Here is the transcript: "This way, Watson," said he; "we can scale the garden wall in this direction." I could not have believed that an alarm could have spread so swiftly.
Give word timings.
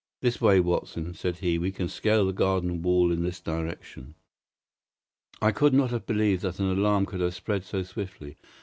"This 0.21 0.41
way, 0.41 0.59
Watson," 0.59 1.13
said 1.13 1.37
he; 1.37 1.59
"we 1.59 1.71
can 1.71 1.87
scale 1.87 2.25
the 2.25 2.33
garden 2.33 2.81
wall 2.81 3.11
in 3.11 3.21
this 3.21 3.39
direction." 3.39 4.15
I 5.39 5.51
could 5.51 5.75
not 5.75 5.91
have 5.91 6.07
believed 6.07 6.41
that 6.41 6.59
an 6.59 6.71
alarm 6.71 7.05
could 7.05 7.21
have 7.21 7.35
spread 7.35 7.63
so 7.65 7.83
swiftly. 7.83 8.35